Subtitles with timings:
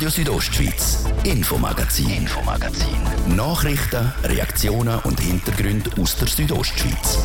[0.00, 3.36] Radio Südostschweiz, Infomagazin, Infomagazin.
[3.36, 7.18] Nachrichten, Reaktionen und Hintergründe aus der Südostschweiz.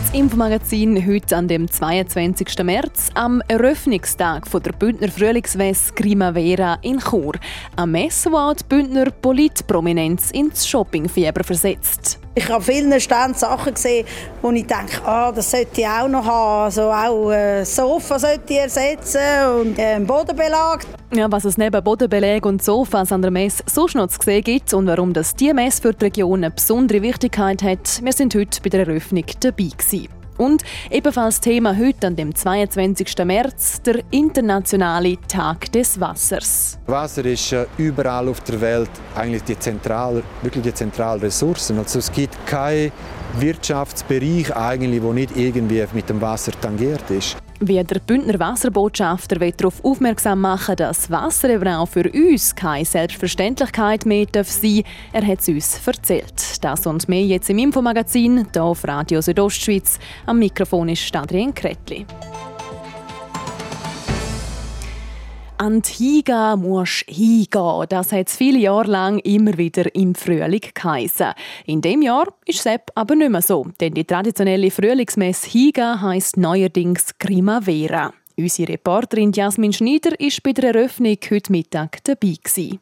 [0.00, 2.62] Das Infomagazin heute an dem 22.
[2.62, 7.32] März, am Eröffnungstag der Bündner Frühlingsmesse Primavera in Chur.
[7.74, 12.20] Eine Messe, auch die Bündner Politprominenz ins Shoppingfieber versetzt.
[12.38, 14.06] Ich habe vielen Ständen Sachen gesehen,
[14.42, 16.66] wo ich denke, ah, das sollte ich auch noch haben.
[16.66, 19.20] Also auch ein Sofa sollte ich ersetzen
[19.60, 20.84] und einen Bodenbelag.
[21.12, 24.72] Ja, was es neben Bodenbelag und Sofas an der Messe sonst noch zu sehen gibt
[24.72, 28.60] und warum das diese Messe für die Region eine besondere Wichtigkeit hat, wir sind heute
[28.62, 30.17] bei der Eröffnung dabei gewesen.
[30.38, 33.24] Und ebenfalls Thema heute an dem 22.
[33.24, 36.78] März, der internationale Tag des Wassers.
[36.86, 41.72] Wasser ist äh, überall auf der Welt eigentlich die zentrale, wirklich die zentrale Ressource.
[41.72, 42.92] Also es gibt keinen
[43.38, 47.36] Wirtschaftsbereich eigentlich, wo nicht irgendwie mit dem Wasser tangiert ist.
[47.60, 52.84] Wie der Bündner Wasserbotschafter will darauf aufmerksam machen, dass Wasser eben auch für uns keine
[52.84, 54.48] Selbstverständlichkeit mehr darf
[55.12, 56.64] Er hat es uns erzählt.
[56.64, 59.98] Das und mehr jetzt im Infomagazin, hier auf Radio Südostschweiz.
[60.26, 62.06] Am Mikrofon ist Adrian Kretli.
[65.60, 67.86] An die Higa musst hingehen.
[67.88, 71.32] Das hat es viele Jahre lang immer wieder im Frühling geheissen.
[71.66, 76.36] In dem Jahr ist es aber nicht mehr so, denn die traditionelle Frühlingsmesse Higa heisst
[76.36, 78.12] neuerdings Primavera.
[78.36, 82.34] Unsere Reporterin Jasmin Schneider war bei der Eröffnung heute Mittag dabei.
[82.40, 82.78] Gewesen.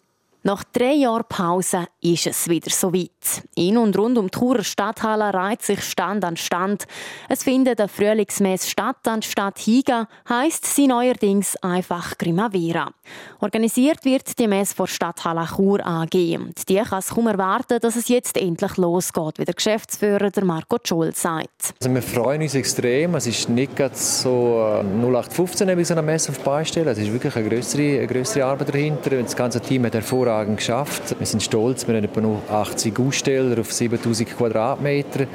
[0.47, 3.43] Nach drei Jahren Pause ist es wieder so weit.
[3.57, 6.85] In und rund um die Churer Stadthalle reiht sich Stand an Stand.
[7.29, 12.93] Es findet eine Frühlingsmesse statt anstatt Higa, heisst sie neuerdings einfach Primavera.
[13.41, 16.15] Organisiert wird die Messe vor Stadthalle Chur AG.
[16.37, 20.45] Und die kann es kaum erwarten, dass es jetzt endlich losgeht, wie der Geschäftsführer der
[20.45, 21.75] Marco Scholl sagt.
[21.83, 23.17] Also wir freuen uns extrem.
[23.17, 26.87] Es ist nicht so 0815 bei so einer Messe auf stellen.
[26.87, 29.11] Es ist wirklich eine größere, eine größere Arbeit dahinter.
[29.11, 31.17] Das ganze Team hat hervorragend hervorragend geschafft.
[31.19, 35.27] Wir sind stolz, wir haben etwa noch 80 Aussteller auf 7000 Quadratmeter.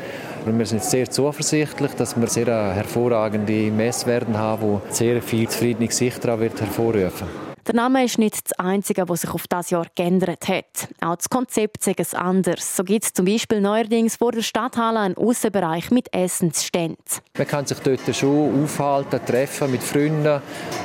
[0.46, 5.48] Und wir sind sehr zuversichtlich, dass wir sehr hervorragende Messe werden haben, die sehr viel
[5.48, 7.51] zufriedene Gesichter hervorrufen wird.
[7.68, 10.90] Der Name ist nicht das Einzige, was sich auf das Jahr geändert hat.
[11.00, 12.76] Auch das Konzept ist es anders.
[12.76, 16.98] So gibt es zum Beispiel neuerdings vor der Stadthalle einen Aussenbereich mit Essensständen.
[17.38, 20.42] Man kann sich dort schon aufhalten, treffen mit Freunden.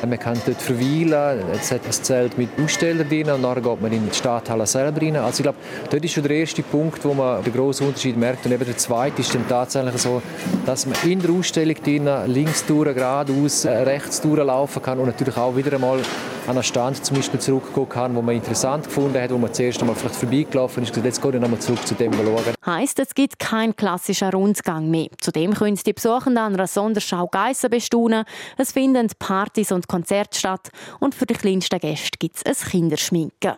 [0.06, 1.46] Man kann dort verweilen.
[1.50, 5.00] Es hat ein Zelt mit Ausstellern drin und dann geht man in die Stadthalle selber
[5.00, 5.16] rein.
[5.16, 5.58] Also ich glaube,
[5.90, 8.44] dort ist schon der erste Punkt, wo man den grossen Unterschied merkt.
[8.44, 10.20] Und eben der zweite ist dann tatsächlich so,
[10.66, 15.56] dass man in der Ausstellung drin links durch, geradeaus, rechts durchlaufen kann und natürlich auch
[15.56, 16.00] wieder einmal
[16.46, 19.80] an einen Stand zum Beispiel zurückgehen kann, wo man interessant gefunden hat, wo man zuerst
[19.80, 22.54] einmal vielleicht vorbeigelaufen ist, jetzt gehe ich nochmal zurück zu dem schauen.
[22.64, 25.08] Heißt, es gibt keinen klassischen Rundgang mehr.
[25.20, 28.24] Zudem können die Besuchenden an einer Sonderschau Geissen bestaunen.
[28.56, 30.70] Es finden Partys und Konzerte statt
[31.00, 33.54] und für die kleinsten Gäste gibt es ein Kinderschminken.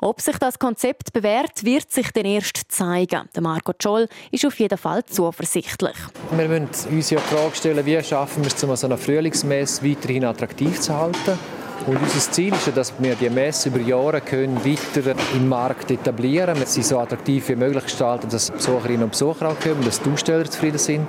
[0.00, 3.28] Ob sich das Konzept bewährt, wird sich dann erst zeigen.
[3.34, 5.96] Der Marco Scholl ist auf jeden Fall zuversichtlich.
[6.30, 9.82] Wir müssen uns ja die Frage stellen, wie schaffen wir es, um so eine Frühlingsmesse
[9.82, 11.38] weiterhin attraktiv zu halten.
[11.88, 16.52] Und unser Ziel ist, dass wir die Messe über Jahre können weiter im Markt etablieren
[16.52, 16.66] können.
[16.66, 20.44] Sie so attraktiv wie möglich gestalten, dass Besucherinnen und Besucher auch kommen, dass die Aussteller
[20.44, 21.08] zufrieden sind.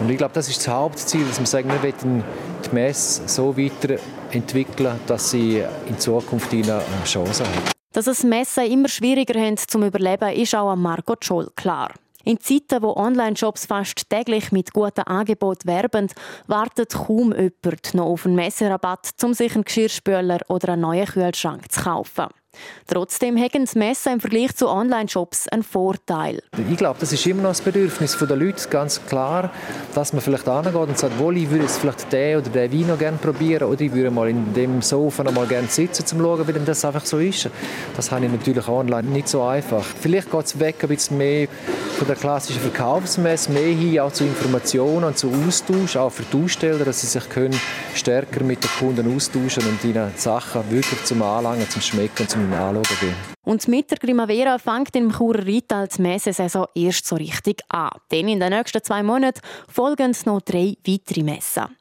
[0.00, 2.24] Und ich glaube, das ist das Hauptziel, dass wir sagen, wir wollen
[2.64, 7.72] die Messe so weiterentwickeln, dass sie in Zukunft eine Chance hat.
[7.92, 11.92] Dass es Messen immer schwieriger haben zum Überleben, ist auch an Margot Scholl klar.
[12.24, 16.08] In Zeiten, wo Online-Shops fast täglich mit guten Angeboten werben,
[16.46, 21.70] wartet kaum jemand noch auf einen Messerabatt, um sich einen Geschirrspüler oder einen neuen Kühlschrank
[21.70, 22.28] zu kaufen.
[22.86, 26.42] Trotzdem haben die Messen im Vergleich zu Online-Shops einen Vorteil.
[26.70, 29.50] Ich glaube, das ist immer noch das Bedürfnis der Leute, ganz klar,
[29.94, 32.98] dass man vielleicht angeht und sagt, ich würde jetzt vielleicht den oder den Wein noch
[32.98, 36.18] gerne probieren oder ich würde mal in dem Sofa noch mal gerne sitzen, um zu
[36.18, 37.48] schauen, wie das einfach so ist.
[37.96, 39.84] Das habe ich natürlich online nicht so einfach.
[40.00, 41.48] Vielleicht geht es weg ein bisschen mehr
[41.98, 46.44] von der klassischen Verkaufsmesse, mehr hin auch zu Informationen und zu Austausch, auch für die
[46.44, 47.58] Aussteller, dass sie sich können
[47.94, 52.43] stärker mit den Kunden austauschen und ihnen Sachen wirklich zum Anlangen, zum Schmecken und zum
[52.52, 53.14] anschauen gehen.
[53.44, 57.90] Und mit der Primavera fängt im Churer Rital die Messesaison erst so richtig an.
[58.10, 61.76] Denn in den nächsten zwei Monaten folgen noch drei weitere Messen.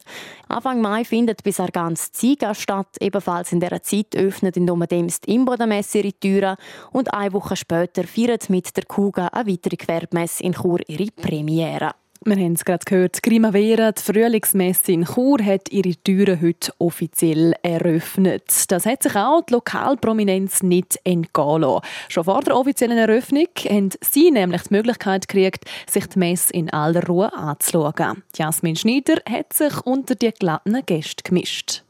[0.49, 2.97] Anfang Mai findet bis ganz Ziga statt.
[2.99, 6.57] Ebenfalls in dieser Zeit öffnet in Domadems die Imbodenmesse ihre Türen.
[6.91, 11.91] Und eine Woche später feiert mit der Kuga eine weitere Gewerbmesse in Chur ihre Premiere.
[12.25, 17.53] Wir haben es gerade gehört, Primavera, die Frühlingsmesse in Chur, hat ihre Türen heute offiziell
[17.63, 18.45] eröffnet.
[18.69, 21.81] Das hat sich auch die Lokalprominenz nicht entgehen lassen.
[22.07, 26.69] Schon vor der offiziellen Eröffnung haben sie nämlich die Möglichkeit gekriegt, sich die Messe in
[26.69, 28.23] aller Ruhe anzuschauen.
[28.37, 31.83] Jasmin Schneider hat sich unter die glatten Gäste gemischt.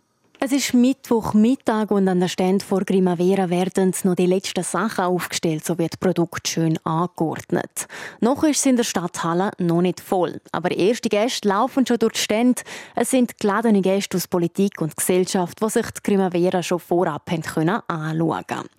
[0.45, 5.63] Es ist Mittwochmittag und an der Stand vor Grimavera werden noch die letzten Sachen aufgestellt,
[5.63, 7.88] so wird das Produkt schön angeordnet.
[8.19, 12.16] Noch ist es in der Stadthalle noch nicht voll, aber erste Gäste laufen schon durch
[12.16, 12.62] die Stände.
[12.94, 17.80] Es sind geladene Gäste aus Politik und Gesellschaft, die sich die Grimavera schon vorab können
[17.88, 18.69] anschauen können.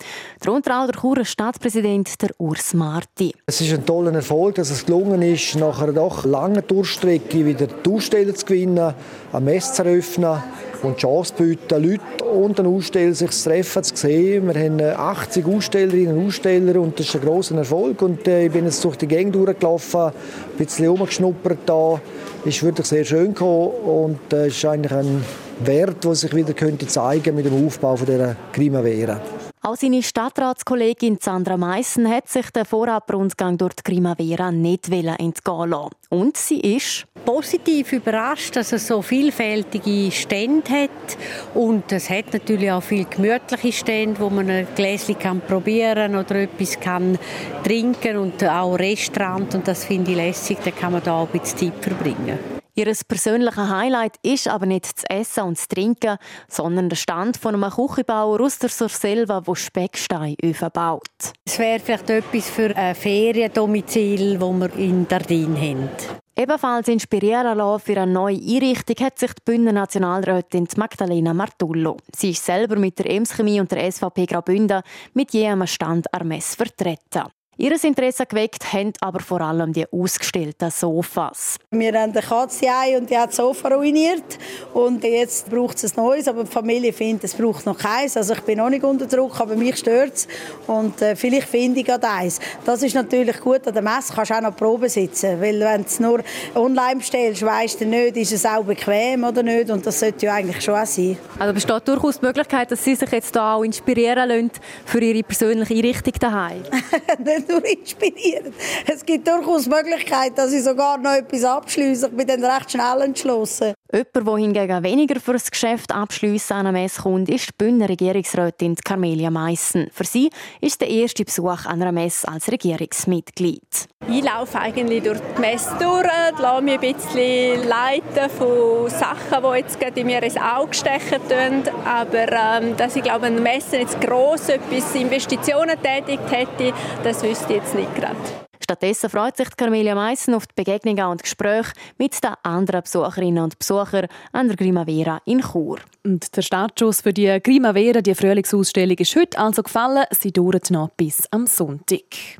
[0.40, 3.34] Darunter auch der Churer Stadtpräsident der Urs Marti.
[3.46, 7.68] Es ist ein toller Erfolg, dass es gelungen ist, nach einer doch langen Durchstrecke wieder
[7.68, 8.92] die Aussteller zu gewinnen,
[9.32, 10.42] eine Messe zu eröffnen
[10.84, 14.46] und die Chance bieten, Leute und den Aussteller sich zu treffen, zu sehen.
[14.46, 18.02] Wir haben 80 äh, Ausstellerinnen und Aussteller und das ist ein grosser Erfolg.
[18.02, 20.12] Und äh, ich bin jetzt durch die Gegend durchgelaufen, ein
[20.56, 22.00] bisschen rumgeschnuppert da.
[22.44, 25.24] Ist wirklich sehr schön gekommen und äh, ist eigentlich ein
[25.60, 29.20] Wert, der sich wieder könnte zeigen mit dem Aufbau von dieser Primavera.
[29.66, 35.90] Auch seine Stadtratskollegin Sandra Meissen hat sich den Vorabrundgang durch die Primavera nicht entgehen lassen.
[36.10, 41.16] Und sie ist positiv überrascht, dass es so vielfältige Stände hat.
[41.54, 46.42] Und es hat natürlich auch viele gemütliche Stände, wo man ein Gläschen kann probieren oder
[46.42, 47.18] etwas kann
[47.64, 49.54] trinken und auch Restaurant.
[49.54, 52.63] Und das finde ich lässig, da kann man da auch ein bisschen Zeit verbringen.
[52.76, 56.18] Ihr persönliches Highlight ist aber nicht das Essen und das Trinken,
[56.48, 61.02] sondern der Stand von einem Küchenbauer aus der Surselva, der Specksteinöfen baut.
[61.44, 65.88] Es wäre vielleicht etwas für ein Feriendomizil, das wir in Dardin haben.
[66.36, 71.98] Ebenfalls inspirieren lassen für eine neue Einrichtung hat sich die Bündner Nationalrätin Magdalena Martullo.
[72.12, 74.82] Sie ist selber mit der Ems Chemie und der SVP Graubünden
[75.12, 77.30] mit jedem Stand Armes vertreten.
[77.56, 81.56] Ihr Interesse geweckt haben aber vor allem die ausgestellten Sofas.
[81.70, 82.66] Wir haben eine Katze
[82.98, 84.24] und die hat das Sofa ruiniert.
[84.72, 88.16] Und jetzt braucht es ein neues, aber die Familie findet, es braucht noch keins.
[88.16, 90.28] Also ich bin noch nicht unter Druck, aber mich stört es.
[90.66, 92.40] Und äh, vielleicht finde ich gerade eins.
[92.64, 95.40] Das ist natürlich gut, an der Messe kannst du auch noch Probe sitzen.
[95.40, 96.24] Weil wenn du es nur
[96.56, 99.70] online bestellst, weißt du nicht, ist es auch bequem oder nicht.
[99.70, 101.16] Und das sollte ja eigentlich schon auch sein.
[101.38, 104.50] Also besteht durchaus die Möglichkeit, dass Sie sich jetzt da auch inspirieren lassen
[104.84, 106.62] für Ihre persönliche Einrichtung daheim.
[107.48, 108.54] nur inspirieren.
[108.86, 112.06] Es gibt durchaus die Möglichkeit, dass ich sogar noch etwas abschließe.
[112.06, 113.74] Ich bin dann recht schnell entschlossen.
[113.94, 117.88] Jemand, der hingegen weniger für das Geschäft abschliessen an einer Messe kommt, ist die Bündner
[117.88, 119.88] Regierungsrätin Carmelia Meissen.
[119.92, 120.30] Für sie
[120.60, 123.62] ist der erste Besuch an einer Messe als Regierungsmitglied.
[124.08, 129.58] Ich laufe eigentlich durch die Messe durch, lasse mich ein bisschen leiten von Sachen, die
[129.58, 131.62] jetzt in mir ins Auge stechen.
[131.84, 136.72] Aber ähm, dass ich glaube, eine Messe jetzt gross etwas Investitionen tätigt hätte,
[137.04, 138.43] das wüsste ich jetzt nicht gerade.
[138.64, 143.58] Stattdessen freut sich Carmelia Meissen auf die Begegnungen und Gespräche mit den anderen Besucherinnen und
[143.58, 145.80] Besuchern an der Grimavera in Chur.
[146.02, 150.06] Und der Startschuss für die Grimavera, die Frühlingsausstellung, ist heute also gefallen.
[150.12, 152.38] Sie dauert noch bis am Sonntag.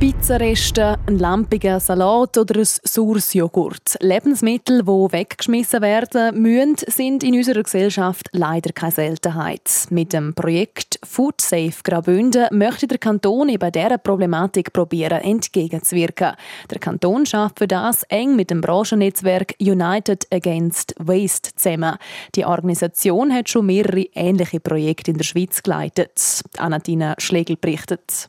[0.00, 3.96] Pizzareste, ein lampiger Salat oder ein saures Joghurt.
[3.98, 9.88] Lebensmittel, die weggeschmissen werden müssen, sind in unserer Gesellschaft leider keine Seltenheit.
[9.90, 16.36] Mit dem Projekt Food Safe Graubünden möchte der Kanton eben dieser Problematik probieren, entgegenzuwirken.
[16.70, 21.96] Der Kanton schafft für das eng mit dem Branchennetzwerk United Against Waste zusammen.
[22.36, 26.44] Die Organisation hat schon mehrere ähnliche Projekte in der Schweiz geleitet.
[26.56, 28.28] Anatina Schlegel berichtet.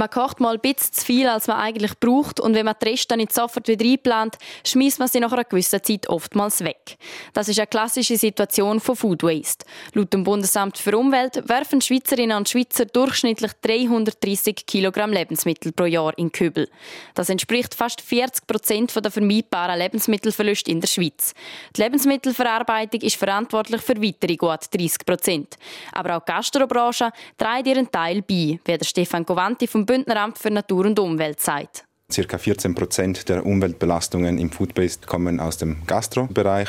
[0.00, 2.88] Man kocht mal ein bisschen zu viel, als man eigentlich braucht und wenn man die
[2.88, 6.96] Reste nicht sofort wieder einplant, schmeißt man sie nach einer gewissen Zeit oftmals weg.
[7.34, 9.66] Das ist eine klassische Situation von Food Waste.
[9.92, 16.16] Laut dem Bundesamt für Umwelt werfen Schweizerinnen und Schweizer durchschnittlich 330 Kilogramm Lebensmittel pro Jahr
[16.16, 16.70] in Kübel.
[17.14, 21.34] Das entspricht fast 40 Prozent der vermeidbaren Lebensmittelverluste in der Schweiz.
[21.76, 25.58] Die Lebensmittelverarbeitung ist verantwortlich für weitere gut 30 Prozent.
[25.92, 30.52] Aber auch die Gastrobranche trägt ihren Teil bei, wie der Stefan Govanti vom Bündneramt für
[30.52, 31.82] Natur und Umwelt sagt.
[32.12, 36.68] Circa 14 Prozent der Umweltbelastungen im Foodbase kommen aus dem Gastrobereich.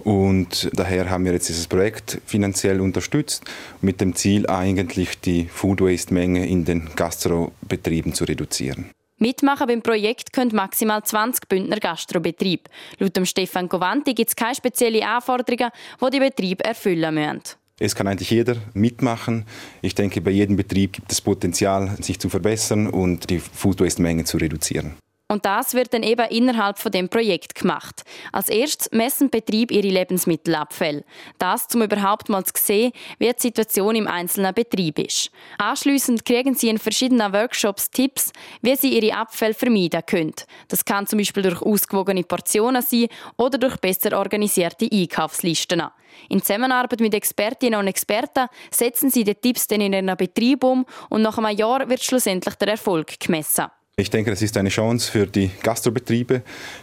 [0.00, 3.44] Und daher haben wir jetzt dieses Projekt finanziell unterstützt,
[3.80, 8.90] mit dem Ziel eigentlich die Food Waste Menge in den Gastrobetrieben zu reduzieren.
[9.18, 12.64] Mitmachen beim Projekt können maximal 20 Bündner Gastrobetriebe.
[12.98, 17.56] Laut dem Stefan Govanti gibt es keine speziellen Anforderungen, die die Betriebe erfüllen müssen.
[17.80, 19.44] Es kann eigentlich jeder mitmachen.
[19.82, 24.02] Ich denke, bei jedem Betrieb gibt es Potenzial, sich zu verbessern und die Food Waste
[24.02, 24.94] Menge zu reduzieren.
[25.28, 28.02] Und das wird dann eben innerhalb von dem Projekt gemacht.
[28.32, 31.04] Als erstes messen Betrieb ihre Lebensmittelabfälle.
[31.38, 35.30] Das, um überhaupt mal zu sehen, wie die Situation im einzelnen Betrieb ist.
[35.58, 38.32] Anschließend kriegen sie in verschiedenen Workshops Tipps,
[38.62, 40.34] wie sie ihre Abfälle vermeiden können.
[40.68, 45.82] Das kann zum Beispiel durch ausgewogene Portionen sein oder durch besser organisierte Einkaufslisten.
[46.30, 50.86] In Zusammenarbeit mit Expertinnen und Experten setzen sie die Tipps dann in ihren Betrieb um
[51.10, 53.66] und nach einem Jahr wird schlussendlich der Erfolg gemessen.
[54.00, 56.42] Ich denke, das ist eine Chance für die Gastrobetriebe.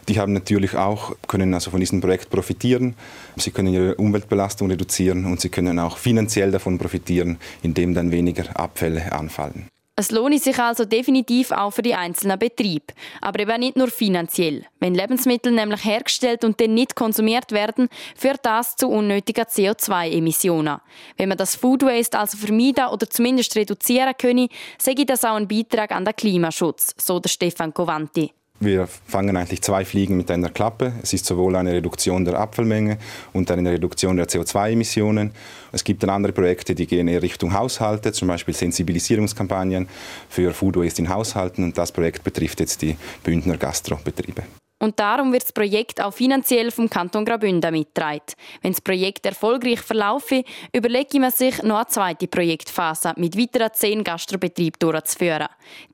[0.09, 2.93] Die haben natürlich auch, können also von diesem Projekt profitieren.
[3.37, 8.59] Sie können ihre Umweltbelastung reduzieren und sie können auch finanziell davon profitieren, indem dann weniger
[8.59, 9.69] Abfälle anfallen.
[9.97, 12.93] Es lohnt sich also definitiv auch für die einzelnen Betriebe.
[13.21, 14.65] Aber eben nicht nur finanziell.
[14.81, 17.87] Wenn Lebensmittel nämlich hergestellt und dann nicht konsumiert werden,
[18.17, 20.81] führt das zu unnötigen CO2-Emissionen.
[21.15, 25.47] Wenn man das Food Waste also vermeiden oder zumindest reduzieren könne, sage das auch ein
[25.47, 28.33] Beitrag an den Klimaschutz, so der Stefan Covanti.
[28.59, 30.93] Wir fangen eigentlich zwei Fliegen mit einer Klappe.
[31.03, 32.97] Es ist sowohl eine Reduktion der Abfallmenge
[33.33, 35.31] und eine Reduktion der CO2-Emissionen.
[35.73, 39.89] Es gibt dann andere Projekte, die gehen eher Richtung Haushalte, zum Beispiel Sensibilisierungskampagnen
[40.29, 41.65] für Food Waste in Haushalten.
[41.65, 44.43] Und das Projekt betrifft jetzt die Bündner Gastrobetriebe.
[44.85, 48.21] Und darum wird das Projekt auch finanziell vom Kanton Graubünden mitgetragen.
[48.61, 54.03] Wenn das Projekt erfolgreich verlaufe, überlege man sich noch eine zweite Projektphase mit weiteren zehn
[54.03, 55.47] Gastrobetrieben durchzuführen.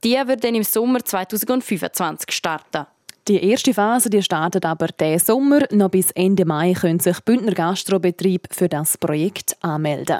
[0.04, 2.86] Die wird dann im Sommer 2025 starten.
[3.30, 5.62] Die erste Phase die startet aber diesen Sommer.
[5.72, 10.20] Noch bis Ende Mai können sich Bündner Gastrobetrieb für das Projekt anmelden.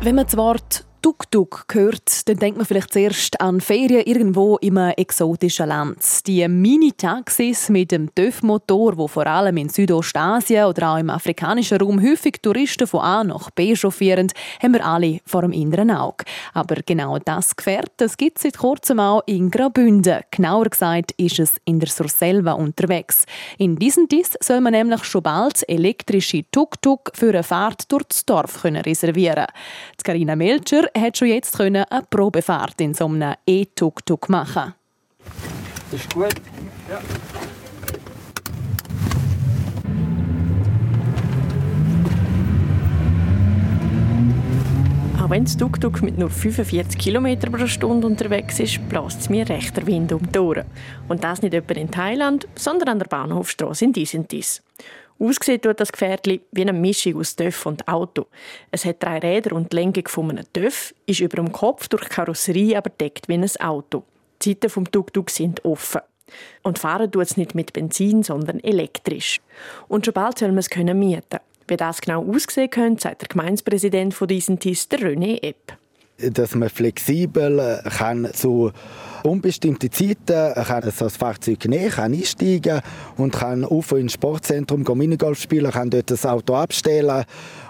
[0.00, 4.76] Wenn man das Wort Tuk-Tuk hört, dann denkt man vielleicht zuerst an Ferien irgendwo im
[4.76, 6.26] exotischen Land.
[6.26, 12.02] Die Mini-Taxis mit dem TÜV-Motor, wo vor allem in Südostasien oder auch im afrikanischen Raum
[12.02, 16.24] häufig Touristen von A nach B chauffieren, haben wir alle vor dem inneren Auge.
[16.52, 20.22] Aber genau das Gefährt, das gibt es seit kurzem auch in Graubünden.
[20.30, 23.24] Genauer gesagt ist es in der Surselva unterwegs.
[23.58, 28.26] In diesem Diss soll man nämlich schon bald elektrische Tuk-Tuk für eine Fahrt durch das
[28.26, 30.08] Dorf reservieren können.
[30.08, 34.74] Carina Melcher hat schon jetzt eine Probefahrt in so einem E-Tuk-Tuk machen.
[35.90, 36.34] Das ist gut.
[36.88, 37.00] Ja.
[45.28, 49.46] Auch wenn das Tuk-Tuk mit nur 45 km pro Stunde unterwegs ist, bläst es mir
[49.46, 50.64] rechter Wind um die Ohren.
[51.06, 54.62] Und das nicht etwa in Thailand, sondern an der Bahnhofstrasse in Disentis.
[55.20, 58.26] Aussieht tut das Gefährtli wie eine Mischung aus TÜV und Auto.
[58.70, 62.08] Es hat drei Räder und die Lenkung von einem TÜV, ist über dem Kopf durch
[62.08, 64.04] Karosserie aber deckt wie ein Auto.
[64.42, 66.02] Die Seiten vom Tuk-Tuk sind offen.
[66.62, 69.40] Und fahren tut es nicht mit Benzin, sondern elektrisch.
[69.88, 71.40] Und schon bald soll man es können mieten.
[71.66, 75.77] Wie das genau aussehen könnte, sagt der Gemeindepräsident von diesem TIS, der René Epp.
[76.18, 78.72] Dass man flexibel äh, kann zu
[79.22, 82.80] unbestimmte Zeiten kann so ein Fahrzeug nehmen, kann einsteigen
[83.16, 87.24] und kann auf ins Sportzentrum gehen, Minigolf spielen, kann dort das Auto abstellen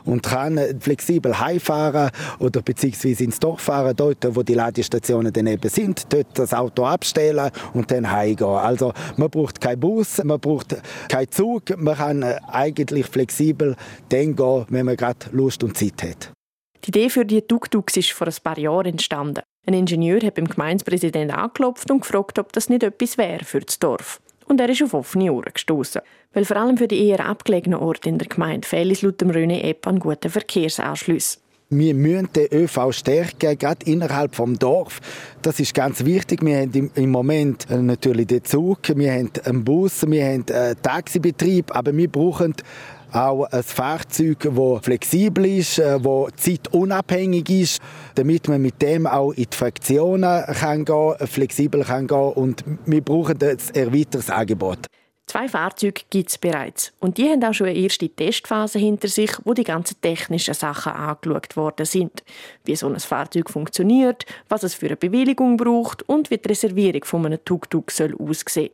[0.05, 5.69] und kann flexibel heimfahren oder beziehungsweise ins Dorf fahren, dort, wo die Ladestationen dann eben
[5.69, 8.49] sind, dort das Auto abstellen und dann heimgehen.
[8.49, 10.77] Also man braucht keinen Bus, man braucht
[11.09, 13.77] keinen Zug, man kann eigentlich flexibel
[14.09, 16.38] dann gehen, wenn man gerade Lust und Zeit hat.
[16.85, 19.43] Die Idee für die Tuk-Tuks ist vor ein paar Jahren entstanden.
[19.67, 23.79] Ein Ingenieur hat beim Gemeindepräsidenten angeklopft und gefragt, ob das nicht etwas wäre für das
[23.79, 24.21] Dorf.
[24.47, 26.01] Und er ist auf offene Ohren gestoßen.
[26.33, 29.31] Weil vor allem für die eher abgelegenen Orte in der Gemeinde fehlt es laut dem
[29.31, 31.43] René Epp an guten Verkehrsanschlüssen.
[31.71, 35.01] Wir müssen den ÖV stärken, gerade innerhalb des Dorf.
[35.43, 36.43] Das ist ganz wichtig.
[36.43, 41.77] Wir haben im Moment natürlich den Zug, wir haben einen Bus, wir haben einen Taxibetrieb,
[41.77, 42.55] aber wir brauchen
[43.13, 47.81] auch ein Fahrzeug, das flexibel ist, das äh, zeitunabhängig ist,
[48.15, 53.01] damit man mit dem auch in die Fraktionen kann gehen, flexibel kann gehen und wir
[53.01, 54.87] brauchen ein erweitertes Angebot.
[55.29, 56.95] Zwei Fahrzeuge gibt es bereits.
[57.01, 60.93] Und die haben auch schon eine erste Testphase hinter sich, wo die ganzen technischen Sachen
[60.93, 62.25] angeschaut worden sind.
[62.69, 67.03] Wie so ein Fahrzeug funktioniert, was es für eine Bewilligung braucht und wie die Reservierung
[67.03, 68.69] von einem Tuk-Tuk soll aussehen.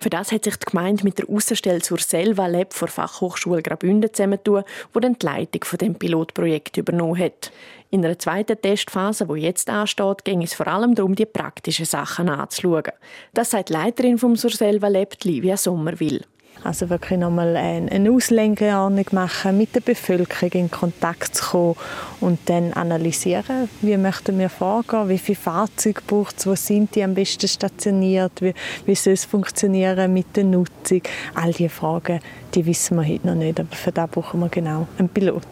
[0.00, 4.12] Für das hat sich die Gemeinde mit der Außenstelle zur Selva Lab vor Fachhochschule Graubünden
[4.12, 7.50] zusammengetan, wo dann die Leitung von dem Pilotprojekt übernommen hat.
[7.88, 12.28] In einer zweiten Testphase, die jetzt ansteht, ging es vor allem darum, die praktischen Sachen
[12.28, 12.92] anzuschauen.
[13.32, 16.22] Das sagt die Leiterin vom Surselva Lab, Livia Sommerwil.
[16.64, 21.76] Also wirklich nochmal eine Auslegeordnung machen, mit der Bevölkerung in Kontakt zu kommen
[22.20, 27.02] und dann analysieren, wie möchten wir vorgehen, wie viele Fahrzeuge braucht es, wo sind die
[27.02, 28.54] am besten stationiert, wie,
[28.86, 31.02] wie soll es funktionieren mit der Nutzung.
[31.34, 32.20] All diese Fragen,
[32.54, 35.46] die wissen wir heute noch nicht, aber für das brauchen wir genau einen Pilot.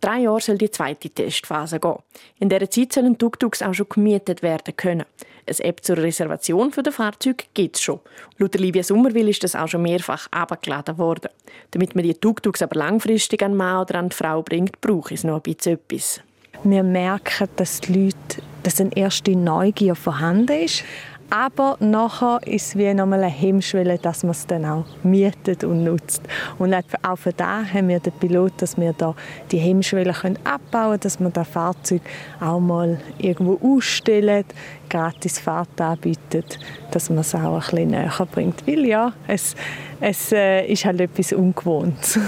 [0.00, 1.96] Drei Jahre soll die zweite Testphase gehen.
[2.38, 5.04] In dieser Zeit sollen Tuk-Tuks auch schon gemietet werden können.
[5.50, 7.98] Eine App zur Reservation der Fahrzeuge gibt es schon.
[8.38, 11.28] Laut Livia Sommerwil ist das auch schon mehrfach abgeladen worden.
[11.72, 15.24] Damit man die Tuk-Tuks aber langfristig an Mann oder an die Frau bringt, braucht es
[15.24, 16.20] noch ein bisschen etwas.
[16.62, 20.84] Wir merken, dass die Leute, dass eine erste Neugier vorhanden ist.
[21.30, 25.84] Aber nachher ist es wie nochmal eine Hemmschwelle, dass man es dann auch mietet und
[25.84, 26.22] nutzt.
[26.58, 29.14] Und auch für da haben wir den Pilot, dass wir da
[29.52, 32.02] die Hemmschwelle abbauen können, dass wir das Fahrzeug
[32.40, 34.44] auch mal irgendwo ausstellen,
[34.88, 36.58] gratis Fahrt anbietet,
[36.90, 38.66] dass man es auch ein bisschen näher bringt.
[38.66, 39.54] Weil ja, es,
[40.00, 42.18] es äh, ist halt etwas Ungewohntes.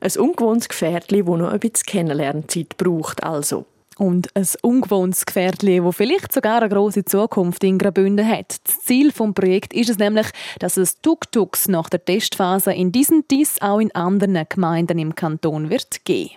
[0.00, 3.24] Ein ungewohntes Gefährdchen, das noch ein bisschen Kennenlernzeit braucht.
[3.24, 3.66] Also.
[4.00, 8.56] Und ein ungewohntes Gefährdchen, das vielleicht sogar eine große Zukunft in Graubünden hat.
[8.64, 10.26] Das Ziel des Projekts ist es nämlich,
[10.58, 15.68] dass es Tuk-Tuks nach der Testphase in diesen Dies auch in anderen Gemeinden im Kanton
[15.68, 16.30] wird geben.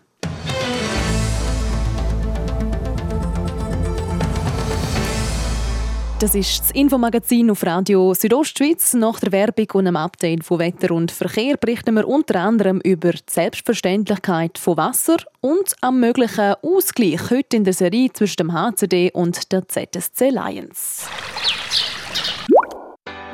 [6.23, 8.93] Das ist das Infomagazin auf Radio Südostschweiz.
[8.93, 13.11] Nach der Werbung und einem Update von Wetter und Verkehr berichten wir unter anderem über
[13.11, 19.11] die Selbstverständlichkeit von Wasser und am möglichen Ausgleich heute in der Serie zwischen dem HCD
[19.11, 21.09] und der ZSC Lions.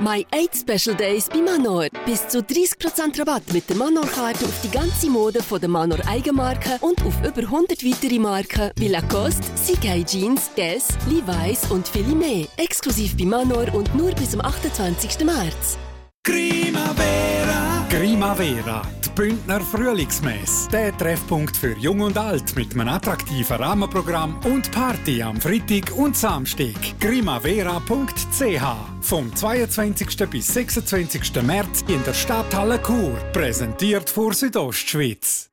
[0.01, 1.87] My 8 Special Days bei Manor.
[2.05, 6.77] Bis zu 30% Rabatt mit der Manor-Karte auf die ganze Mode von der Manor Eigenmarke
[6.79, 12.47] und auf über 100 weitere Marken wie Lacoste, CK Jeans, Guess, Levi's und viele mehr.
[12.55, 15.25] Exklusiv bei Manor und nur bis zum 28.
[15.25, 15.77] März.
[16.23, 17.78] Primavera.
[17.89, 20.69] Primavera, die Bündner Frühlingsmesse.
[20.69, 26.15] Der Treffpunkt für Jung und Alt mit einem attraktiven Rahmenprogramm und Party am Freitag und
[26.15, 26.75] Samstag.
[27.00, 28.63] Grimavera.ch
[29.01, 30.29] Vom 22.
[30.29, 31.41] bis 26.
[31.41, 33.17] März in der Stadthalle Chur.
[33.34, 35.50] Präsentiert vor Südostschweiz.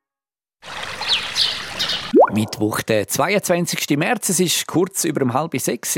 [2.33, 3.97] Mittwoch, der 22.
[3.97, 5.97] März, es ist kurz über halb sechs.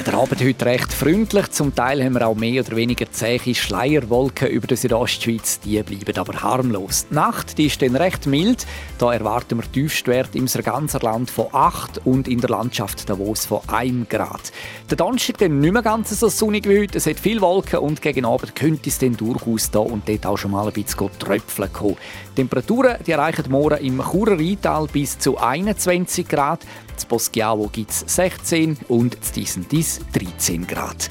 [0.00, 1.50] Ja, der Abend heute recht freundlich.
[1.50, 5.60] Zum Teil haben wir auch mehr oder weniger zähe Schleierwolken über der Südostschweiz.
[5.60, 7.06] Die bleiben aber harmlos.
[7.10, 8.66] Die Nacht die ist dann recht mild.
[8.96, 13.60] Da erwarten wir Tiefstwert im ganzen Land von 8 und in der Landschaft Davos von
[13.68, 14.52] 1 Grad.
[14.88, 16.96] Der Donnerstag dann nicht mehr ganz so sonnig wie heute.
[16.96, 20.38] Es hat viele Wolken und gegen Abend könnte es dann durchaus da und dort auch
[20.38, 21.96] schon mal ein bisschen tröpfeln kommen.
[22.30, 26.60] Die Temperaturen die erreichen morgen im Churer Rheintal bis zu 21 Grad.
[27.02, 31.10] In Boschiavo gibt es 16 und in Disentis 13 Grad.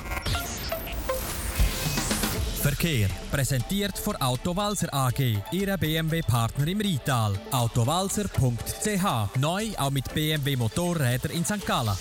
[2.61, 7.33] Verkehr präsentiert von Autowalzer AG, Ihrer BMW-Partner im Rheintal.
[7.51, 11.65] Autowalzer.ch neu auch mit BMW Motorräder in St.
[11.65, 11.95] Gallen.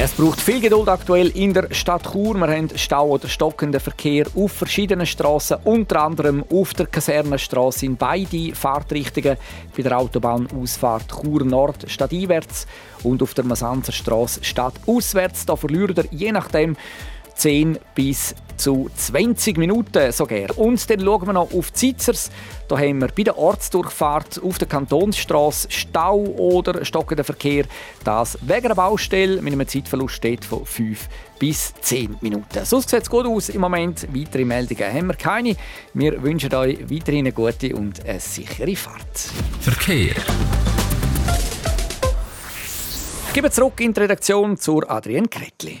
[0.00, 2.36] Es braucht viel Geduld aktuell in der Stadt Chur.
[2.36, 7.96] Wir haben Stau oder stockenden Verkehr auf verschiedenen Straßen, unter anderem auf der Kasernenstraße in
[7.96, 9.36] beide Fahrtrichtungen,
[9.76, 12.68] bei der Autobahnausfahrt Chur Nord stadteinwärts
[13.02, 15.46] und auf der Masanzerstraße stadtauswärts.
[15.46, 16.76] Da verliert ihr je nachdem
[17.34, 20.56] 10 bis zu 20 Minuten sogar.
[20.58, 22.30] Und dann schauen wir noch auf die Zitzers.
[22.68, 27.64] Da haben wir bei der Ortsdurchfahrt auf der Kantonsstraße Stau oder stockenden Verkehr.
[28.04, 32.64] Das wegen einer Baustelle mit einem Zeitverlust steht von 5 bis 10 Minuten.
[32.64, 34.06] Sonst sieht es gut aus im Moment.
[34.12, 35.56] Weitere Meldungen haben wir keine.
[35.94, 39.30] Wir wünschen euch weiterhin eine gute und eine sichere Fahrt.
[39.60, 40.14] Verkehr.
[43.28, 45.80] Ich gebe zurück in die Redaktion zur Adrienne Kretli.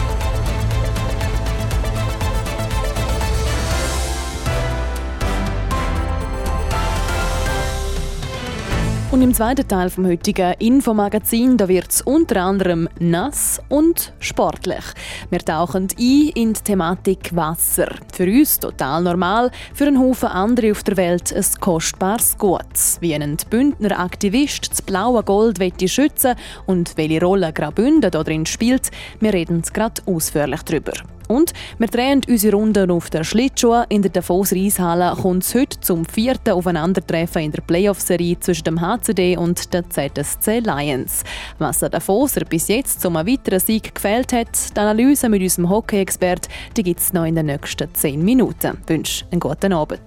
[9.11, 14.85] Und im zweiten Teil vom heutigen Infomagazin da wird es unter anderem nass und sportlich.
[15.29, 17.93] Wir tauchen ein in die Thematik Wasser.
[18.13, 22.61] Für uns total normal, für einen Haufen andere auf der Welt ein kostbares Gut.
[23.01, 29.33] Wie ein Bündner Aktivist das blaue Gold schützen und welche Rolle Graubünden darin spielt, wir
[29.33, 30.93] reden gerade ausführlich darüber.
[31.31, 33.83] Und wir drehen unsere Runden auf der Schlittschuh.
[33.87, 38.81] In der Davos Reishalle kommt es heute zum vierten Aufeinandertreffen in der Playoff-Serie zwischen dem
[38.81, 41.23] HCD und der ZSC Lions.
[41.57, 46.49] Was der Davoser bis jetzt zum weiteren Sieg gefehlt hat, die Analyse mit unserem Hockey-Expert,
[46.73, 48.77] gibt es noch in den nächsten 10 Minuten.
[48.83, 50.01] Ich wünsche einen guten Abend.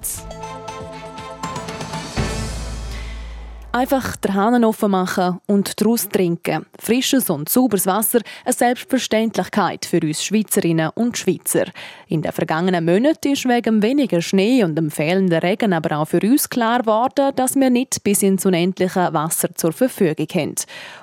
[3.75, 6.65] Einfach den Hahn offen machen und daraus trinken.
[6.79, 11.65] Frisches und sauberes Wasser, eine Selbstverständlichkeit für uns Schweizerinnen und Schweizer.
[12.07, 16.21] In den vergangenen Monaten ist wegen weniger Schnee und dem fehlenden Regen aber auch für
[16.21, 20.55] uns klar geworden, dass wir nicht bis ins unendliche Wasser zur Verfügung haben.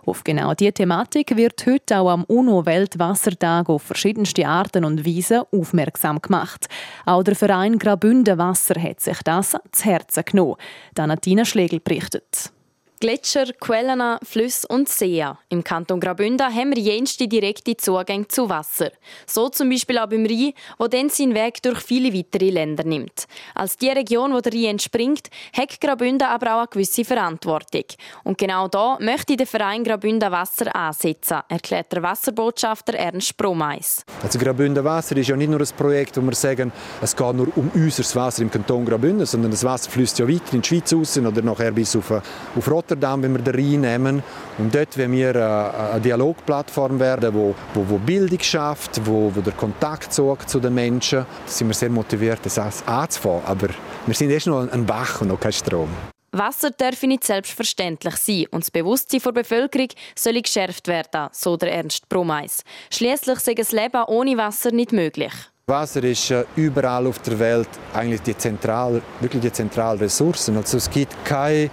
[0.05, 6.21] Auf genau diese Thematik wird heute auch am UNO-Weltwassertag auf verschiedenste Arten und Weisen aufmerksam
[6.21, 6.69] gemacht.
[7.05, 10.55] Auch der Verein Grabünde Wasser hat sich das zu Herzen genommen.
[10.95, 12.53] Danatina Schlegel berichtet.
[13.01, 15.31] Gletscher, Quellen, Flüsse und Seen.
[15.49, 18.91] Im Kanton Graubünden haben wir jenste direkte Zugänge zu Wasser.
[19.25, 23.25] So zum Beispiel auch beim Rhein, wo dann seinen Weg durch viele weitere Länder nimmt.
[23.55, 27.85] Als die Region, wo der Rhein entspringt, hat Graubünden aber auch eine gewisse Verantwortung.
[28.23, 34.05] Und genau da möchte der Verein Graubünden Wasser ansetzen, erklärt der Wasserbotschafter Ernst Bromeis.
[34.21, 37.47] Also Graubünden Wasser ist ja nicht nur ein Projekt, wo wir sagen, es geht nur
[37.57, 40.93] um unser Wasser im Kanton Graubünden, sondern das Wasser fließt ja weiter in die Schweiz
[40.93, 44.23] raus oder nachher bis auf, auf Rotterdam Rotterdam, wenn wir den Rhein nehmen.
[44.57, 49.41] Und dort wenn wir äh, eine Dialogplattform werden, wo, wo, wo Bildung schafft, wo, wo
[49.41, 51.19] der Kontakt sorgt zu den Menschen.
[51.19, 53.43] Da sind wir sehr motiviert, das anzufangen.
[53.45, 53.69] Aber
[54.05, 55.89] wir sind erst noch ein Bach und noch kein Strom.
[56.33, 61.73] Wasser darf nicht selbstverständlich sein und das Bewusstsein der Bevölkerung soll geschärft werden, so der
[61.73, 62.63] Ernst Bromeis.
[62.89, 65.33] Schließlich sei das Leben ohne Wasser nicht möglich.
[65.67, 70.49] Wasser ist äh, überall auf der Welt eigentlich die zentrale, wirklich die zentrale Ressource.
[70.49, 71.69] Also es gibt keinen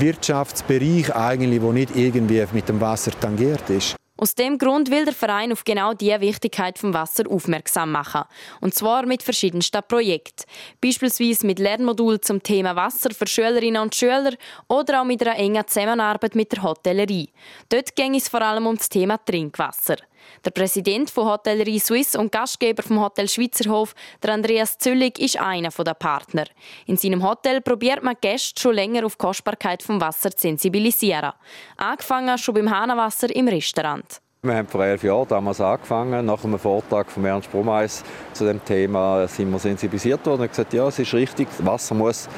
[0.00, 3.96] Wirtschaftsbereich eigentlich, wo nicht irgendwie mit dem Wasser tangiert ist.
[4.22, 8.22] Aus dem Grund will der Verein auf genau die Wichtigkeit vom Wasser aufmerksam machen.
[8.60, 10.44] Und zwar mit verschiedensten Projekten.
[10.80, 14.34] Beispielsweise mit Lernmodulen zum Thema Wasser für Schülerinnen und Schüler
[14.68, 17.30] oder auch mit einer engen Zusammenarbeit mit der Hotellerie.
[17.68, 19.96] Dort ging es vor allem um das Thema Trinkwasser.
[20.44, 25.70] Der Präsident von Hotellerie Suisse und Gastgeber vom Hotel Schweizerhof, der Andreas Züllig, ist einer
[25.70, 26.44] der Partner.
[26.86, 31.32] In seinem Hotel probiert man Gäste schon länger auf die Kostbarkeit vom Wasser zu sensibilisieren.
[31.76, 34.20] Angefangen schon beim Hahnenwasser im Restaurant.
[34.44, 36.26] Wir haben vor elf Jahren damals angefangen.
[36.26, 40.72] Nach einem Vortrag von Ernst Bromeis zu dem Thema sind wir sensibilisiert worden und gesagt,
[40.72, 42.28] ja, es ist richtig, Wasser muss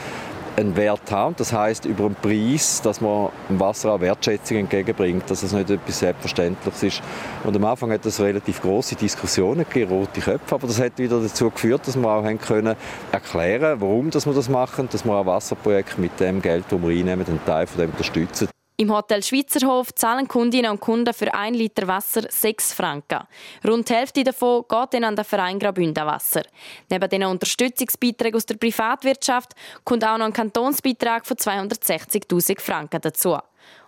[0.57, 1.35] einen Wert haben.
[1.37, 5.71] Das heißt über den Preis, dass man dem Wasser auch Wertschätzung entgegenbringt, dass es nicht
[5.71, 7.03] etwas Selbstverständliches ist.
[7.45, 11.21] Und am Anfang hat es relativ große Diskussionen gegeben, rote Köpfe, aber das hat wieder
[11.21, 12.77] dazu geführt, dass wir auch haben können
[13.13, 16.89] erklären, warum dass wir das machen, dass wir ein Wasserprojekt mit dem Geld, das wir
[16.89, 18.54] einnehmen, einen Teil von dem unterstützen.
[18.77, 23.21] Im Hotel Schweizerhof zahlen Kundinnen und Kunden für ein Liter Wasser 6 Franken.
[23.65, 26.43] Rund die Hälfte davon geht dann an den Verein Graubünden Wasser.
[26.91, 29.53] Neben den Unterstützungsbeiträgen aus der Privatwirtschaft
[29.85, 33.39] kommt auch noch ein Kantonsbeitrag von 260.000 Franken dazu.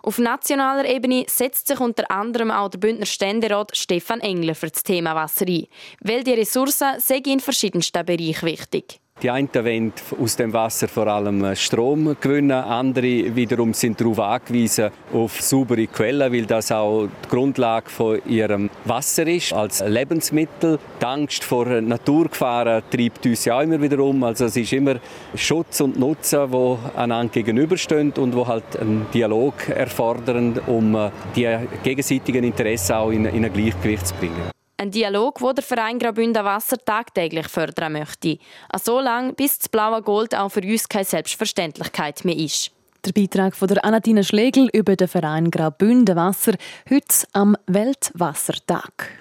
[0.03, 4.83] Auf nationaler Ebene setzt sich unter anderem auch der Bündner Ständerat Stefan Engler für das
[4.83, 5.67] Thema Wasser ein,
[5.99, 6.95] weil die Ressourcen
[7.25, 9.01] in verschiedensten Bereichen wichtig.
[9.23, 14.19] Die einen wollen aus dem Wasser vor allem äh, Strom gewinnen, andere wiederum sind darauf
[14.19, 20.77] angewiesen auf saubere Quellen, weil das auch die Grundlage von ihrem Wasser ist als Lebensmittel.
[21.01, 24.23] Die Angst vor Naturgefahren treibt uns ja auch immer wieder um.
[24.23, 24.97] Also es ist immer
[25.33, 31.57] Schutz und Nutzen, die einander gegenüberstehen und wo halt einen Dialog erfordern, um äh, die
[31.81, 34.56] gegenseitigen Interessen auch in, in ein Gleichgewicht zu bringen.
[34.79, 38.37] Ein Dialog, wo der Verein Graubünden Wasser tagtäglich fördern möchte.
[38.79, 42.69] So lange, bis das blaue Gold auch für uns keine Selbstverständlichkeit mehr ist.
[43.03, 46.53] Der Beitrag von der Anatina Schlegel über den Verein Graubünden Wasser
[46.89, 49.17] heute am Weltwassertag.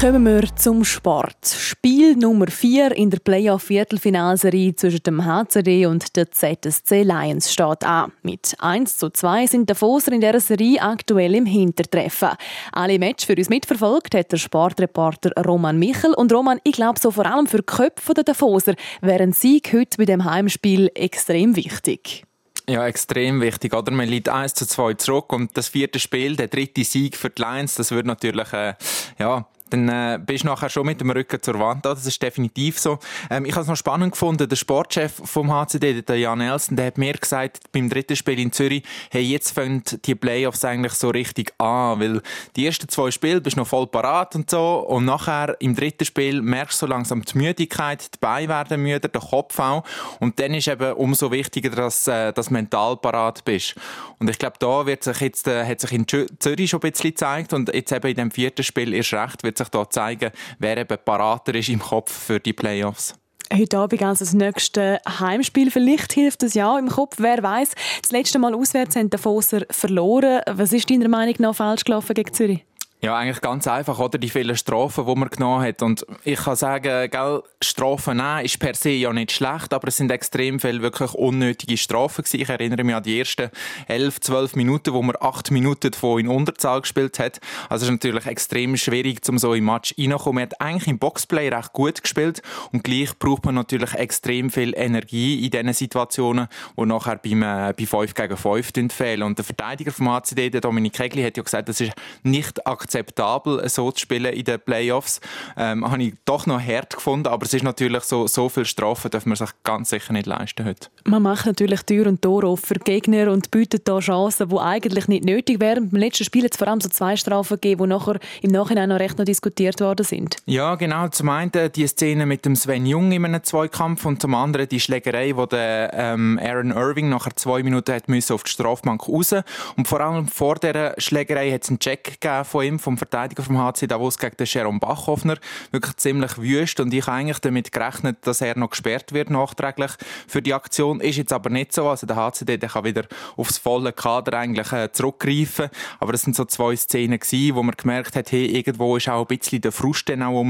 [0.00, 1.46] Kommen wir zum Sport.
[1.46, 8.10] Spiel Nummer 4 in der Playoff-Viertelfinalserie zwischen dem HCD und der ZSC Lions steht an.
[8.22, 12.30] Mit 1 zu 2 sind die Foser in dieser Serie aktuell im Hintertreffen.
[12.72, 16.14] Alle Matches für uns mitverfolgt hat der Sportreporter Roman Michel.
[16.14, 19.70] Und Roman, ich glaube, so vor allem für die Köpfe der Foser wäre ein Sieg
[19.74, 22.24] heute bei dem Heimspiel extrem wichtig.
[22.66, 23.92] Ja, extrem wichtig, oder?
[23.92, 27.42] Man liegt 1 zu 2 zurück und das vierte Spiel, der dritte Sieg für die
[27.42, 28.74] Lions, das würde natürlich, äh,
[29.18, 31.84] ja, dann äh, bist du nachher schon mit dem Rücken zur Wand.
[31.84, 32.98] Das ist definitiv so.
[33.30, 36.86] Ähm, ich habe es noch spannend gefunden, der Sportchef vom HCD, der Jan Nelson, der
[36.86, 41.10] hat mir gesagt, beim dritten Spiel in Zürich, hey, jetzt fangen die Playoffs eigentlich so
[41.10, 42.22] richtig an, weil
[42.56, 46.04] die ersten zwei Spiele bist du noch voll parat und so und nachher im dritten
[46.04, 49.84] Spiel merkst du so langsam die Müdigkeit, die Beine werden müder, der Kopf auch
[50.18, 53.74] und dann ist eben umso wichtiger, dass äh, du mental parat bist.
[54.18, 57.10] Und ich glaube, da wird sich jetzt, äh, hat sich in Zürich schon ein bisschen
[57.10, 60.76] gezeigt und jetzt eben in dem vierten Spiel erst recht wird sich da zeigen, wer
[60.76, 63.14] eben parater ist im Kopf für die Playoffs.
[63.52, 65.72] Heute Abend also das nächste Heimspiel.
[65.72, 67.16] Vielleicht hilft es ja im Kopf.
[67.18, 67.72] Wer weiß.
[68.00, 70.40] Das letzte Mal auswärts haben die Foser verloren.
[70.46, 72.64] Was ist deiner Meinung nach falsch gelaufen gegen Zürich?
[73.02, 74.18] Ja, eigentlich ganz einfach, oder?
[74.18, 75.80] Die vielen Strafen, die man genommen hat.
[75.80, 79.96] Und ich kann sagen, gell, Strafen nehmen ist per se ja nicht schlecht, aber es
[79.96, 82.42] sind extrem viele wirklich unnötige Strafen gewesen.
[82.42, 83.48] Ich erinnere mich an die ersten
[83.88, 87.40] 11, 12 Minuten, wo man 8 Minuten davon in Unterzahl gespielt hat.
[87.70, 90.40] Also es ist natürlich extrem schwierig, um so im Match reinzukommen.
[90.40, 94.74] Er hat eigentlich im Boxplay recht gut gespielt und gleich braucht man natürlich extrem viel
[94.76, 99.22] Energie in diesen Situationen, die nachher beim, äh, bei 5 gegen 5 fehlen.
[99.22, 102.89] Und der Verteidiger vom HCD, der Dominik Kegli, hat ja gesagt, das ist nicht akzeptabel
[102.90, 105.20] akzeptabel, so zu spielen in den Playoffs.
[105.56, 109.10] Ähm, habe ich doch noch hart gefunden, aber es ist natürlich so, so viel Strafen
[109.10, 110.88] darf man sich ganz sicher nicht leisten heute.
[111.04, 115.08] Man macht natürlich Tür und Tor auf für Gegner und bietet da Chancen, die eigentlich
[115.08, 115.90] nicht nötig wären.
[115.90, 118.88] Im letzten Spiel hat es vor allem so zwei Strafen gegeben, die nachher im Nachhinein
[118.88, 120.36] noch recht noch diskutiert worden sind.
[120.46, 121.08] Ja, genau.
[121.08, 124.80] Zum einen die Szene mit dem Sven Jung in einem Zweikampf und zum anderen die
[124.80, 129.34] Schlägerei, wo der ähm, Aaron Irving nachher zwei Minuten hat müssen auf die Strafbank raus
[129.76, 133.42] und vor allem vor der Schlägerei hat es einen Check gegeben von ihm vom Verteidiger
[133.42, 135.38] vom HC Davos gegen den Jerome Bachhoffner.
[135.70, 139.92] Wirklich ziemlich wüst und ich habe eigentlich damit gerechnet, dass er noch gesperrt wird nachträglich
[140.26, 141.00] für die Aktion.
[141.00, 141.88] Ist jetzt aber nicht so.
[141.88, 143.04] Also der HCD der kann wieder
[143.36, 145.68] aufs volle Kader eigentlich äh, zurückgreifen.
[145.98, 149.28] Aber das sind so zwei Szenen gewesen, wo man gemerkt hat, hey, irgendwo ist auch
[149.28, 150.40] ein bisschen der Frust dann auch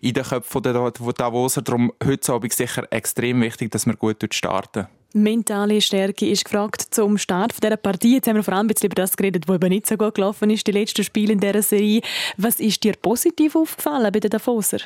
[0.00, 1.62] in den Köpfen der Davoser.
[1.62, 4.86] Darum heute Abend sicher extrem wichtig, dass wir gut starten.
[5.12, 8.14] Mentale Stärke ist gefragt zum Start dieser Partie.
[8.14, 10.14] Jetzt haben wir vor allem ein bisschen über das geredet, was eben nicht so gut
[10.14, 12.00] gelaufen ist, die letzten Spiele in dieser Serie.
[12.36, 14.78] Was ist dir positiv aufgefallen bei den Davoser?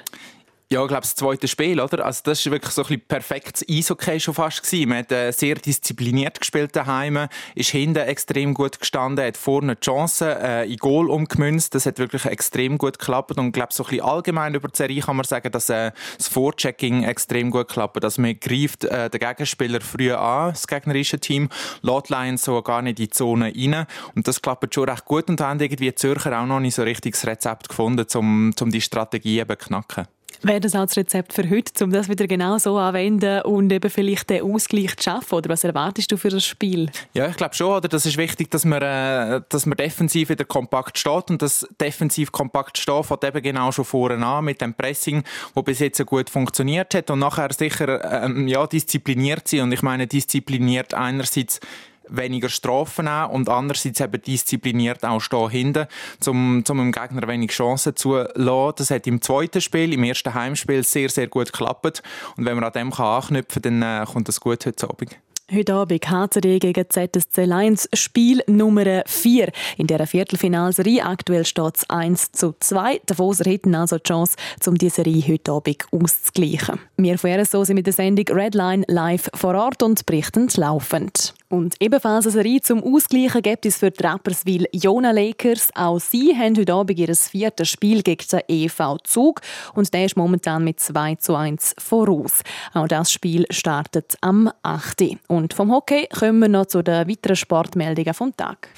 [0.73, 2.07] Ja, ich glaube, das zweite Spiel, oder?
[2.07, 4.89] Also, das war wirklich so ein bisschen perfektes Eishockey schon fast gewesen.
[4.89, 9.81] Man hat äh, sehr diszipliniert gespielt daheim, ist hinten extrem gut gestanden, hat vorne die
[9.81, 11.75] Chance äh, in Goal umgemünzt.
[11.75, 13.37] Das hat wirklich extrem gut geklappt.
[13.37, 15.93] Und ich glaube, so ein bisschen allgemein über die Serie kann man sagen, dass äh,
[16.17, 18.03] das Vorchecking extrem gut klappt.
[18.03, 21.51] Dass man greift äh, den Gegenspieler früh an, das gegnerische Team,
[21.83, 23.87] lädt Lions so gar nicht in die Zone rein.
[24.15, 25.29] Und das klappt schon recht gut.
[25.29, 28.81] Und haben irgendwie Zürcher auch noch nicht so richtig das Rezept gefunden, um, um die
[28.81, 30.07] Strategie eben zu knacken.
[30.45, 34.29] Wäre das auch Rezept für heute, um das wieder genau so anzuwenden und eben vielleicht
[34.29, 35.37] den Ausgleich zu schaffen?
[35.37, 36.91] Oder was erwartest du für das Spiel?
[37.15, 37.79] Ja, ich glaube schon.
[37.79, 37.89] Oder?
[37.89, 41.31] Das ist wichtig, dass man, äh, dass man defensiv wieder kompakt steht.
[41.31, 45.65] Und das defensiv kompakt stehen fängt eben genau schon vorne an mit dem Pressing, das
[45.65, 47.11] bis jetzt gut funktioniert hat.
[47.11, 49.61] Und nachher sicher ähm, ja, diszipliniert sein.
[49.61, 51.61] Und ich meine, diszipliniert einerseits
[52.09, 55.87] weniger Strafen nehmen und andererseits eben diszipliniert auch stehen hinten,
[56.27, 58.75] um, um dem Gegner wenig Chancen zu lassen.
[58.77, 62.03] Das hat im zweiten Spiel, im ersten Heimspiel sehr, sehr gut geklappt.
[62.37, 65.17] Und wenn man an dem kann anknüpfen kann, dann äh, kommt das gut heute Abend.
[65.53, 71.05] Heute Abend HCD gegen ZSC Lions, Spiel Nummer 4 in der Viertelfinalserie.
[71.05, 73.03] Aktuell steht es 1 zu 2.
[73.11, 74.37] Die Foser hätten also die Chance,
[74.67, 76.81] um diese Serie heute Abend auszugleichen.
[76.97, 81.35] Wir von RSO sind mit der Sendung Redline live vor Ort und berichten laufend.
[81.55, 85.69] Und ebenfalls eine Serie zum Ausgleichen gibt es für die Rapperswil Jona Lakers.
[85.77, 89.41] Auch sie haben heute Abend ihr viertes Spiel gegen den EV Zug
[89.73, 92.41] und der ist momentan mit 2 zu 1 voraus.
[92.73, 95.17] Auch das Spiel startet am 8.
[95.29, 98.69] Und vom Hockey kommen wir noch zu den weiteren Sportmeldungen vom Tag.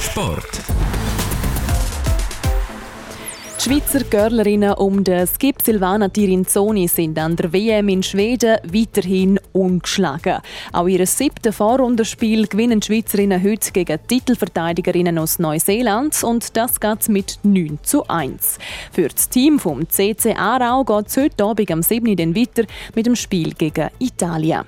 [0.00, 0.62] Sport.
[3.60, 9.38] Die Schweizer Görlerinnen um den Skip Silvana Tirinzoni sind an der WM in Schweden weiterhin
[9.52, 10.38] ungeschlagen.
[10.72, 17.10] Auch ihr siebtes Vorrundenspiel gewinnen die Schweizerinnen heute gegen Titelverteidigerinnen aus Neuseeland und das geht
[17.10, 18.56] mit 9 zu 1.
[18.92, 22.08] Für das Team vom CC Aarau geht es heute Abend am 7.
[22.08, 24.64] Uhr weiter mit dem Spiel gegen Italien.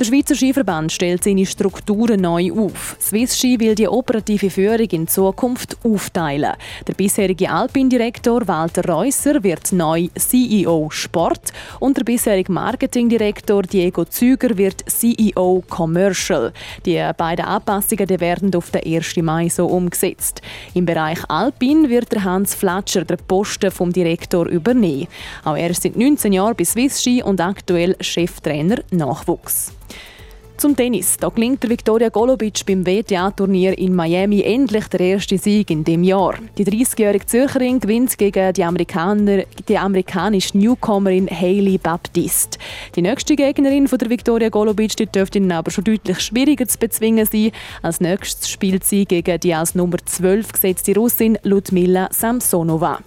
[0.00, 2.96] Der Schweizer Skiverband stellt seine Strukturen neu auf.
[2.98, 6.54] Swiss Ski will die operative Führung in Zukunft aufteilen.
[6.86, 14.56] Der bisherige Alpin-Direktor Walter Reusser wird neu CEO Sport und der bisherige Marketingdirektor Diego Züger
[14.56, 16.54] wird CEO Commercial.
[16.86, 19.16] Die beiden Anpassungen werden auf den 1.
[19.18, 20.40] Mai so umgesetzt.
[20.72, 25.08] Im Bereich Alpin wird der Hans Flatscher den Posten vom Direktor übernehmen.
[25.44, 29.74] Auch er ist seit 19 Jahren bei Swiss Ski und aktuell Cheftrainer Nachwuchs.
[30.60, 31.16] Zum Tennis.
[31.16, 36.04] Da gelingt der Viktoria Golubic beim WTA-Turnier in Miami endlich der erste Sieg in dem
[36.04, 36.34] Jahr.
[36.58, 42.58] Die 30-jährige Zürcherin gewinnt gegen die, Amerikaner, die amerikanische Newcomerin Hailey Baptiste.
[42.94, 46.76] Die nächste Gegnerin von der Viktoria Golubic die dürfte ihnen aber schon deutlich schwieriger zu
[46.76, 47.52] bezwingen sein.
[47.80, 52.98] Als nächstes spielt sie gegen die als Nummer 12 gesetzte Russin Ludmila Samsonova.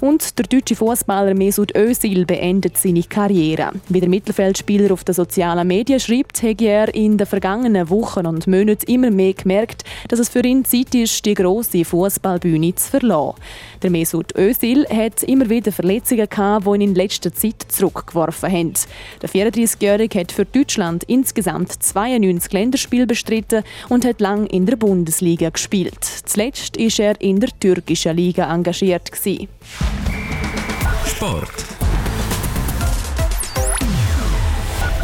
[0.00, 3.72] Und der deutsche Fußballer Mesut Özil beendet seine Karriere.
[3.88, 8.46] Wie der Mittelfeldspieler auf den sozialen Medien schreibt, hat er in den vergangenen Wochen und
[8.46, 13.34] Monaten immer mehr gemerkt, dass es für ihn Zeit ist, die grosse Fußballbühne zu verlassen.
[13.82, 18.74] Der Mesut Özil hat immer wieder Verletzungen gehabt, die ihn in letzter Zeit zurückgeworfen haben.
[19.20, 25.50] Der 34-Jährige hat für Deutschland insgesamt 92 Länderspiele bestritten und hat lang in der Bundesliga
[25.50, 26.04] gespielt.
[26.24, 29.10] Zuletzt war er in der türkischen Liga engagiert.
[31.18, 31.50] Sport.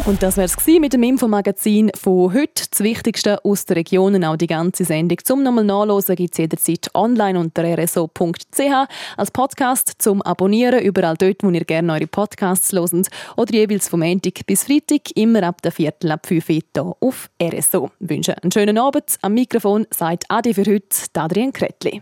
[0.05, 2.63] Und das wäre es mit dem Infomagazin von heute.
[2.71, 6.89] Das Wichtigste aus den Regionen, auch die ganze Sendung zum nochmal nachlesen, gibt es jederzeit
[6.93, 13.09] online unter rso.ch als Podcast zum Abonnieren, überall dort, wo ihr gerne eure Podcasts hört
[13.35, 17.91] oder jeweils vom Montag bis Freitag, immer ab der Viertel ab 5 Uhr auf RSO.
[17.99, 19.17] Ich wünsche einen schönen Abend.
[19.21, 22.01] Am Mikrofon sagt Adi für heute Adrian Kretli.